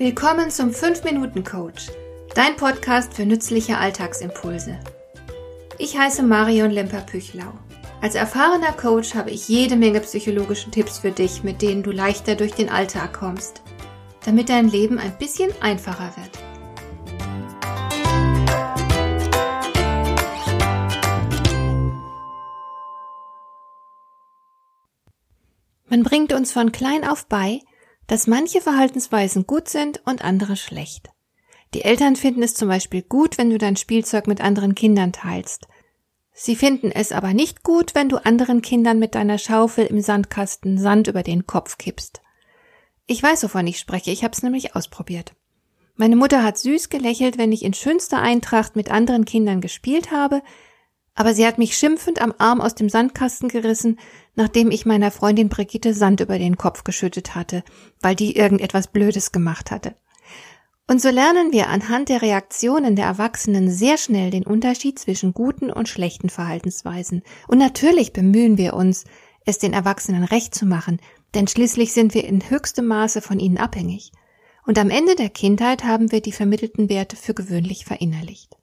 Willkommen 0.00 0.50
zum 0.50 0.70
5-Minuten-Coach, 0.70 1.88
dein 2.34 2.56
Podcast 2.56 3.12
für 3.12 3.26
nützliche 3.26 3.76
Alltagsimpulse. 3.76 4.80
Ich 5.76 5.98
heiße 5.98 6.22
Marion 6.22 6.70
Lemper-Püchlau. 6.70 7.52
Als 8.00 8.14
erfahrener 8.14 8.72
Coach 8.72 9.14
habe 9.14 9.30
ich 9.30 9.46
jede 9.46 9.76
Menge 9.76 10.00
psychologische 10.00 10.70
Tipps 10.70 11.00
für 11.00 11.10
dich, 11.10 11.42
mit 11.42 11.60
denen 11.60 11.82
du 11.82 11.90
leichter 11.90 12.34
durch 12.34 12.52
den 12.52 12.70
Alltag 12.70 13.12
kommst, 13.12 13.60
damit 14.24 14.48
dein 14.48 14.70
Leben 14.70 14.98
ein 14.98 15.18
bisschen 15.18 15.50
einfacher 15.60 16.14
wird. 16.16 16.30
Man 25.90 26.02
bringt 26.04 26.32
uns 26.32 26.52
von 26.52 26.72
klein 26.72 27.06
auf 27.06 27.26
bei, 27.26 27.60
dass 28.10 28.26
manche 28.26 28.60
Verhaltensweisen 28.60 29.46
gut 29.46 29.68
sind 29.68 30.02
und 30.04 30.24
andere 30.24 30.56
schlecht. 30.56 31.10
Die 31.74 31.82
Eltern 31.82 32.16
finden 32.16 32.42
es 32.42 32.54
zum 32.54 32.66
Beispiel 32.66 33.02
gut, 33.02 33.38
wenn 33.38 33.50
du 33.50 33.56
dein 33.56 33.76
Spielzeug 33.76 34.26
mit 34.26 34.40
anderen 34.40 34.74
Kindern 34.74 35.12
teilst. 35.12 35.68
Sie 36.32 36.56
finden 36.56 36.90
es 36.90 37.12
aber 37.12 37.34
nicht 37.34 37.62
gut, 37.62 37.94
wenn 37.94 38.08
du 38.08 38.16
anderen 38.16 38.62
Kindern 38.62 38.98
mit 38.98 39.14
deiner 39.14 39.38
Schaufel 39.38 39.86
im 39.86 40.00
Sandkasten 40.00 40.76
Sand 40.76 41.06
über 41.06 41.22
den 41.22 41.46
Kopf 41.46 41.78
kippst. 41.78 42.20
Ich 43.06 43.22
weiß, 43.22 43.44
wovon 43.44 43.68
ich 43.68 43.78
spreche, 43.78 44.10
ich 44.10 44.24
habe 44.24 44.32
es 44.32 44.42
nämlich 44.42 44.74
ausprobiert. 44.74 45.36
Meine 45.94 46.16
Mutter 46.16 46.42
hat 46.42 46.58
süß 46.58 46.88
gelächelt, 46.88 47.38
wenn 47.38 47.52
ich 47.52 47.64
in 47.64 47.74
schönster 47.74 48.20
Eintracht 48.20 48.74
mit 48.74 48.90
anderen 48.90 49.24
Kindern 49.24 49.60
gespielt 49.60 50.10
habe, 50.10 50.42
aber 51.14 51.34
sie 51.34 51.46
hat 51.46 51.58
mich 51.58 51.76
schimpfend 51.76 52.20
am 52.20 52.34
Arm 52.38 52.60
aus 52.60 52.74
dem 52.74 52.88
Sandkasten 52.88 53.48
gerissen, 53.48 53.98
nachdem 54.34 54.70
ich 54.70 54.86
meiner 54.86 55.10
Freundin 55.10 55.48
Brigitte 55.48 55.94
Sand 55.94 56.20
über 56.20 56.38
den 56.38 56.56
Kopf 56.56 56.84
geschüttet 56.84 57.34
hatte, 57.34 57.62
weil 58.00 58.14
die 58.14 58.36
irgendetwas 58.36 58.88
Blödes 58.88 59.32
gemacht 59.32 59.70
hatte. 59.70 59.94
Und 60.86 61.00
so 61.00 61.08
lernen 61.08 61.52
wir 61.52 61.68
anhand 61.68 62.08
der 62.08 62.20
Reaktionen 62.20 62.96
der 62.96 63.04
Erwachsenen 63.04 63.70
sehr 63.70 63.96
schnell 63.96 64.30
den 64.30 64.44
Unterschied 64.44 64.98
zwischen 64.98 65.32
guten 65.32 65.70
und 65.70 65.88
schlechten 65.88 66.30
Verhaltensweisen. 66.30 67.22
Und 67.46 67.58
natürlich 67.58 68.12
bemühen 68.12 68.58
wir 68.58 68.74
uns, 68.74 69.04
es 69.44 69.58
den 69.58 69.72
Erwachsenen 69.72 70.24
recht 70.24 70.52
zu 70.52 70.66
machen, 70.66 71.00
denn 71.34 71.46
schließlich 71.46 71.92
sind 71.92 72.14
wir 72.14 72.24
in 72.24 72.50
höchstem 72.50 72.86
Maße 72.86 73.22
von 73.22 73.38
ihnen 73.38 73.58
abhängig. 73.58 74.10
Und 74.66 74.78
am 74.78 74.90
Ende 74.90 75.14
der 75.14 75.30
Kindheit 75.30 75.84
haben 75.84 76.10
wir 76.12 76.20
die 76.20 76.32
vermittelten 76.32 76.88
Werte 76.88 77.16
für 77.16 77.34
gewöhnlich 77.34 77.84
verinnerlicht. 77.84 78.56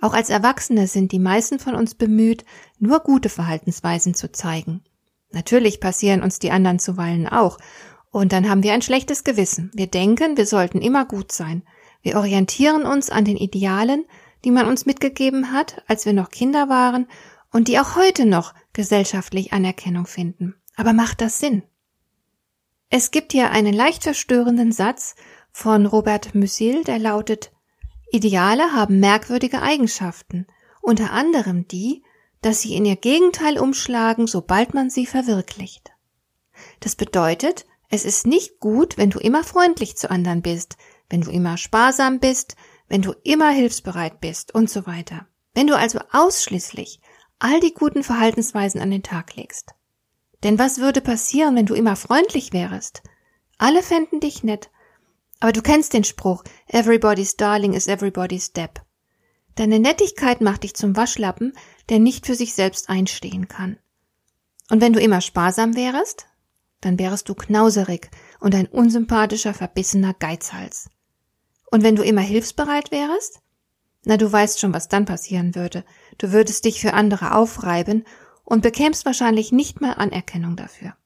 Auch 0.00 0.12
als 0.12 0.30
Erwachsene 0.30 0.86
sind 0.86 1.12
die 1.12 1.18
meisten 1.18 1.58
von 1.58 1.74
uns 1.74 1.94
bemüht, 1.94 2.44
nur 2.78 3.00
gute 3.00 3.28
Verhaltensweisen 3.28 4.14
zu 4.14 4.30
zeigen. 4.32 4.82
Natürlich 5.30 5.80
passieren 5.80 6.22
uns 6.22 6.38
die 6.38 6.50
anderen 6.50 6.78
zuweilen 6.78 7.28
auch, 7.28 7.58
und 8.10 8.32
dann 8.32 8.48
haben 8.48 8.62
wir 8.62 8.72
ein 8.74 8.82
schlechtes 8.82 9.24
Gewissen. 9.24 9.72
Wir 9.74 9.88
denken, 9.88 10.36
wir 10.36 10.46
sollten 10.46 10.80
immer 10.80 11.04
gut 11.04 11.32
sein. 11.32 11.64
Wir 12.00 12.16
orientieren 12.16 12.84
uns 12.84 13.10
an 13.10 13.24
den 13.24 13.36
Idealen, 13.36 14.04
die 14.44 14.52
man 14.52 14.66
uns 14.66 14.86
mitgegeben 14.86 15.52
hat, 15.52 15.82
als 15.88 16.06
wir 16.06 16.12
noch 16.12 16.30
Kinder 16.30 16.68
waren 16.68 17.08
und 17.50 17.66
die 17.66 17.80
auch 17.80 17.96
heute 17.96 18.26
noch 18.26 18.54
gesellschaftlich 18.72 19.52
Anerkennung 19.52 20.06
finden. 20.06 20.54
Aber 20.76 20.92
macht 20.92 21.20
das 21.22 21.40
Sinn? 21.40 21.62
Es 22.90 23.10
gibt 23.10 23.32
hier 23.32 23.50
einen 23.50 23.74
leicht 23.74 24.04
verstörenden 24.04 24.70
Satz 24.70 25.16
von 25.50 25.86
Robert 25.86 26.34
Musil, 26.34 26.84
der 26.84 26.98
lautet 26.98 27.50
Ideale 28.14 28.72
haben 28.72 29.00
merkwürdige 29.00 29.60
Eigenschaften, 29.60 30.46
unter 30.80 31.10
anderem 31.10 31.66
die, 31.66 32.04
dass 32.42 32.60
sie 32.60 32.76
in 32.76 32.84
ihr 32.84 32.94
Gegenteil 32.94 33.58
umschlagen, 33.58 34.28
sobald 34.28 34.72
man 34.72 34.88
sie 34.88 35.04
verwirklicht. 35.04 35.90
Das 36.78 36.94
bedeutet, 36.94 37.66
es 37.90 38.04
ist 38.04 38.24
nicht 38.24 38.60
gut, 38.60 38.98
wenn 38.98 39.10
du 39.10 39.18
immer 39.18 39.42
freundlich 39.42 39.96
zu 39.96 40.10
anderen 40.12 40.42
bist, 40.42 40.76
wenn 41.10 41.22
du 41.22 41.30
immer 41.32 41.56
sparsam 41.56 42.20
bist, 42.20 42.54
wenn 42.88 43.02
du 43.02 43.14
immer 43.24 43.50
hilfsbereit 43.50 44.20
bist 44.20 44.54
und 44.54 44.70
so 44.70 44.86
weiter. 44.86 45.26
Wenn 45.52 45.66
du 45.66 45.76
also 45.76 45.98
ausschließlich 46.12 47.00
all 47.40 47.58
die 47.58 47.74
guten 47.74 48.04
Verhaltensweisen 48.04 48.80
an 48.80 48.92
den 48.92 49.02
Tag 49.02 49.34
legst. 49.34 49.74
Denn 50.44 50.56
was 50.56 50.78
würde 50.78 51.00
passieren, 51.00 51.56
wenn 51.56 51.66
du 51.66 51.74
immer 51.74 51.96
freundlich 51.96 52.52
wärest? 52.52 53.02
Alle 53.58 53.82
fänden 53.82 54.20
dich 54.20 54.44
nett, 54.44 54.70
aber 55.44 55.52
du 55.52 55.60
kennst 55.60 55.92
den 55.92 56.04
Spruch, 56.04 56.42
everybody's 56.68 57.36
darling 57.36 57.74
is 57.74 57.86
everybody's 57.86 58.46
step. 58.46 58.80
Deine 59.56 59.78
Nettigkeit 59.78 60.40
macht 60.40 60.62
dich 60.62 60.72
zum 60.72 60.96
Waschlappen, 60.96 61.52
der 61.90 61.98
nicht 61.98 62.24
für 62.24 62.34
sich 62.34 62.54
selbst 62.54 62.88
einstehen 62.88 63.46
kann. 63.46 63.78
Und 64.70 64.80
wenn 64.80 64.94
du 64.94 65.00
immer 65.00 65.20
sparsam 65.20 65.76
wärest, 65.76 66.24
dann 66.80 66.98
wärest 66.98 67.28
du 67.28 67.34
knauserig 67.34 68.10
und 68.40 68.54
ein 68.54 68.66
unsympathischer, 68.68 69.52
verbissener 69.52 70.14
Geizhals. 70.14 70.88
Und 71.70 71.82
wenn 71.82 71.96
du 71.96 72.02
immer 72.02 72.22
hilfsbereit 72.22 72.90
wärest? 72.90 73.42
Na, 74.06 74.16
du 74.16 74.32
weißt 74.32 74.60
schon, 74.60 74.72
was 74.72 74.88
dann 74.88 75.04
passieren 75.04 75.54
würde. 75.54 75.84
Du 76.16 76.32
würdest 76.32 76.64
dich 76.64 76.80
für 76.80 76.94
andere 76.94 77.34
aufreiben 77.34 78.06
und 78.44 78.62
bekämst 78.62 79.04
wahrscheinlich 79.04 79.52
nicht 79.52 79.82
mal 79.82 79.92
Anerkennung 79.92 80.56
dafür. 80.56 80.96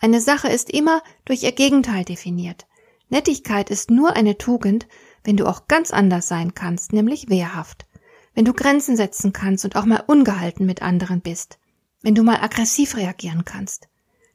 Eine 0.00 0.20
Sache 0.20 0.48
ist 0.48 0.68
immer 0.68 1.02
durch 1.24 1.44
ihr 1.44 1.52
Gegenteil 1.52 2.04
definiert. 2.04 2.66
Nettigkeit 3.08 3.70
ist 3.70 3.90
nur 3.90 4.16
eine 4.16 4.38
Tugend, 4.38 4.86
wenn 5.24 5.36
du 5.36 5.46
auch 5.46 5.68
ganz 5.68 5.90
anders 5.90 6.28
sein 6.28 6.54
kannst, 6.54 6.92
nämlich 6.92 7.28
wehrhaft. 7.28 7.86
Wenn 8.34 8.44
du 8.44 8.52
Grenzen 8.52 8.96
setzen 8.96 9.32
kannst 9.32 9.64
und 9.64 9.76
auch 9.76 9.86
mal 9.86 10.02
ungehalten 10.06 10.66
mit 10.66 10.82
anderen 10.82 11.20
bist. 11.20 11.58
Wenn 12.02 12.14
du 12.14 12.22
mal 12.22 12.36
aggressiv 12.36 12.96
reagieren 12.96 13.44
kannst. 13.44 13.88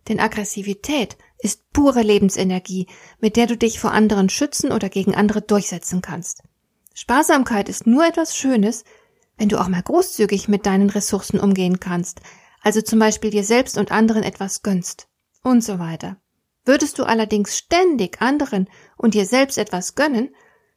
Denn 0.08 0.20
Aggressivität 0.20 1.18
ist 1.38 1.72
pure 1.74 2.02
Lebensenergie, 2.02 2.88
mit 3.20 3.36
der 3.36 3.48
du 3.48 3.56
dich 3.56 3.80
vor 3.80 3.92
anderen 3.92 4.30
schützen 4.30 4.72
oder 4.72 4.90
gegen 4.90 5.16
andere 5.16 5.42
durchsetzen 5.42 6.02
kannst. 6.02 6.44
Sparsamkeit 6.94 7.70
ist 7.70 7.88
nur 7.88 8.06
etwas 8.06 8.36
Schönes, 8.36 8.84
wenn 9.38 9.50
du 9.50 9.60
auch 9.60 9.68
mal 9.68 9.82
großzügig 9.82 10.48
mit 10.48 10.66
deinen 10.66 10.90
Ressourcen 10.90 11.40
umgehen 11.40 11.80
kannst, 11.80 12.22
also 12.62 12.82
zum 12.82 13.00
Beispiel 13.00 13.32
dir 13.32 13.44
selbst 13.44 13.78
und 13.78 13.92
anderen 13.92 14.24
etwas 14.24 14.62
gönnst 14.62 15.08
und 15.44 15.64
so 15.64 15.80
weiter. 15.80 16.18
Würdest 16.66 17.00
du 17.00 17.04
allerdings 17.04 17.58
ständig 17.58 18.22
anderen 18.22 18.70
und 18.98 19.14
dir 19.14 19.26
selbst 19.26 19.58
etwas 19.58 19.96
gönnen, 19.96 20.36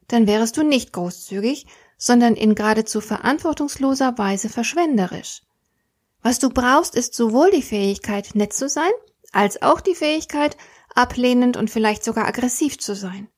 dann 0.08 0.26
wärest 0.26 0.56
du 0.56 0.62
nicht 0.62 0.92
großzügig, 0.92 1.66
sondern 1.96 2.34
in 2.34 2.54
geradezu 2.54 3.00
verantwortungsloser 3.00 4.16
Weise 4.18 4.48
verschwenderisch. 4.48 5.42
Was 6.22 6.38
du 6.38 6.48
brauchst, 6.50 6.94
ist 6.94 7.14
sowohl 7.14 7.50
die 7.50 7.62
Fähigkeit, 7.62 8.34
nett 8.34 8.52
zu 8.52 8.68
sein, 8.68 8.90
als 9.32 9.62
auch 9.62 9.80
die 9.80 9.94
Fähigkeit, 9.94 10.56
ablehnend 10.94 11.56
und 11.56 11.70
vielleicht 11.70 12.04
sogar 12.04 12.26
aggressiv 12.26 12.78
zu 12.78 12.94
sein. 12.94 13.28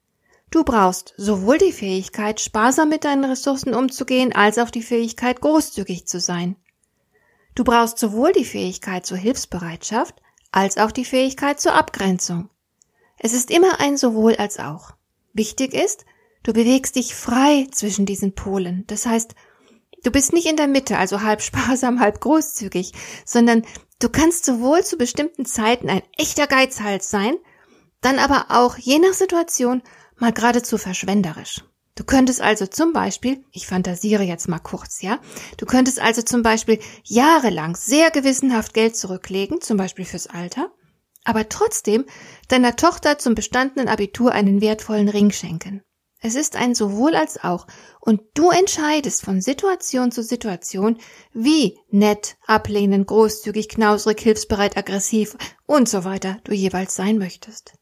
Du 0.51 0.63
brauchst 0.63 1.15
sowohl 1.17 1.59
die 1.59 1.73
Fähigkeit, 1.73 2.41
sparsam 2.41 2.89
mit 2.89 3.05
deinen 3.05 3.25
Ressourcen 3.25 3.75
umzugehen, 3.75 4.33
als 4.33 4.59
auch 4.59 4.71
die 4.71 4.83
Fähigkeit, 4.83 5.41
großzügig 5.41 6.07
zu 6.07 6.21
sein. 6.21 6.57
Du 7.57 7.65
brauchst 7.65 7.99
sowohl 7.99 8.33
die 8.33 8.45
Fähigkeit 8.45 9.05
zur 9.05 9.17
Hilfsbereitschaft, 9.17 10.15
als 10.57 10.79
auch 10.79 10.91
die 10.91 11.05
Fähigkeit 11.05 11.61
zur 11.61 11.75
Abgrenzung. 11.75 12.49
Es 13.19 13.35
ist 13.35 13.51
immer 13.51 13.79
ein 13.79 13.99
sowohl 13.99 14.37
als 14.37 14.59
auch. 14.59 14.93
Wichtig 15.35 15.75
ist, 15.75 16.07
du 16.45 16.55
bewegst 16.55 16.97
dich 16.97 17.15
frei 17.15 17.67
zwischen 17.71 18.07
diesen 18.07 18.35
Polen. 18.35 18.85
Das 18.87 19.05
heißt, 19.05 19.35
du 20.03 20.11
bist 20.11 20.33
nicht 20.33 20.47
in 20.47 20.57
der 20.57 20.67
Mitte, 20.67 20.97
also 20.97 21.21
halb 21.21 21.43
sparsam, 21.43 22.01
halb 22.01 22.23
großzügig, 22.23 22.93
sondern 23.27 23.67
du 23.99 24.09
kannst 24.09 24.47
sowohl 24.47 24.83
zu 24.83 24.97
bestimmten 24.97 25.45
Zeiten 25.45 25.91
ein 25.91 26.03
echter 26.17 26.47
Geizhals 26.47 27.11
sein, 27.11 27.35
dann 28.01 28.19
aber 28.19 28.47
auch 28.49 28.79
je 28.79 28.99
nach 28.99 29.13
Situation 29.13 29.83
mal 30.17 30.33
geradezu 30.33 30.79
verschwenderisch. 30.79 31.65
Du 31.97 32.05
könntest 32.05 32.43
also 32.43 32.67
zum 32.67 32.93
Beispiel, 32.93 33.43
ich 33.53 33.67
fantasiere 33.67 34.23
jetzt 34.23 34.49
mal 34.49 34.59
kurz, 34.59 35.01
ja, 35.01 35.19
du 35.57 35.65
könntest 35.65 35.99
also 35.99 36.21
zum 36.21 36.43
Beispiel 36.43 36.79
jahrelang 37.05 37.75
sehr 37.75 38.11
gewissenhaft 38.11 38.75
Geld 38.75 38.97
zurücklegen, 38.97 39.63
zum 39.63 39.79
Beispiel 39.79 40.05
fürs 40.05 40.27
Alter, 40.27 40.71
aber 41.25 41.49
trotzdem 41.49 42.05
deiner 42.49 42.77
Tochter 42.77 43.19
zum 43.19 43.35
bestandenen 43.35 43.89
Abitur 43.89 44.33
einen 44.33 44.61
wertvollen 44.61 45.09
Ring 45.09 45.33
schenken. 45.33 45.83
Es 46.21 46.35
ist 46.35 46.57
ein 46.57 46.75
sowohl 46.75 47.15
als 47.15 47.43
auch, 47.43 47.67
und 48.01 48.21
du 48.35 48.51
entscheidest 48.51 49.23
von 49.23 49.41
Situation 49.41 50.13
zu 50.13 50.23
Situation, 50.23 50.99
wie 51.33 51.79
nett, 51.91 52.37
ablehnend, 52.47 53.07
großzügig, 53.07 53.71
knausrig, 53.71 54.21
hilfsbereit, 54.21 54.77
aggressiv 54.77 55.37
und 55.65 55.89
so 55.89 56.05
weiter 56.05 56.39
du 56.45 56.53
jeweils 56.53 56.95
sein 56.95 57.17
möchtest. 57.17 57.73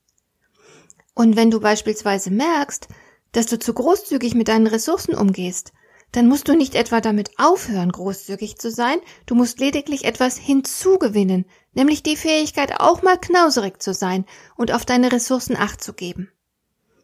Und 1.15 1.37
wenn 1.37 1.51
du 1.51 1.61
beispielsweise 1.61 2.31
merkst, 2.31 2.89
dass 3.35 3.47
du 3.47 3.59
zu 3.59 3.75
großzügig 3.75 4.35
mit 4.35 4.49
deinen 4.49 4.67
Ressourcen 4.67 5.15
umgehst, 5.15 5.73
dann 6.13 6.29
musst 6.29 6.47
du 6.49 6.55
nicht 6.55 6.77
etwa 6.77 7.01
damit 7.01 7.33
aufhören, 7.39 7.91
großzügig 7.91 8.57
zu 8.57 8.71
sein, 8.71 8.99
du 9.27 9.35
musst 9.35 9.59
lediglich 9.59 10.05
etwas 10.05 10.39
hinzugewinnen, 10.39 11.45
nämlich 11.73 12.05
die 12.05 12.17
Fähigkeit, 12.17 12.81
auch 12.81 13.03
mal 13.03 13.19
knauserig 13.19 13.83
zu 13.83 13.93
sein 13.93 14.25
und 14.57 14.73
auf 14.73 14.85
deine 14.85 15.11
Ressourcen 15.11 15.57
acht 15.57 15.83
zu 15.83 15.93
geben. 15.93 16.31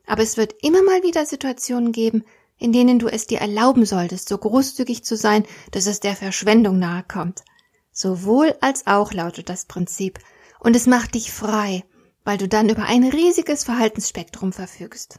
Aber 0.06 0.22
es 0.22 0.36
wird 0.36 0.54
immer 0.62 0.82
mal 0.84 1.02
wieder 1.02 1.26
Situationen 1.26 1.90
geben, 1.90 2.24
in 2.56 2.72
denen 2.72 3.00
du 3.00 3.08
es 3.08 3.26
dir 3.26 3.40
erlauben 3.40 3.84
solltest, 3.84 4.28
so 4.28 4.38
großzügig 4.38 5.02
zu 5.02 5.16
sein, 5.16 5.44
dass 5.72 5.86
es 5.86 5.98
der 5.98 6.14
Verschwendung 6.14 6.78
nahe 6.78 7.02
kommt. 7.02 7.42
Sowohl 7.90 8.54
als 8.60 8.86
auch 8.86 9.12
lautet 9.12 9.48
das 9.48 9.64
Prinzip. 9.64 10.20
Und 10.60 10.76
es 10.76 10.86
macht 10.86 11.14
dich 11.14 11.32
frei, 11.32 11.84
weil 12.22 12.38
du 12.38 12.46
dann 12.46 12.68
über 12.68 12.84
ein 12.84 13.04
riesiges 13.04 13.64
Verhaltensspektrum 13.64 14.52
verfügst. 14.52 15.18